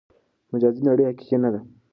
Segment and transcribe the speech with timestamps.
[0.51, 1.59] مجازي نړۍ حقیقي نه ده.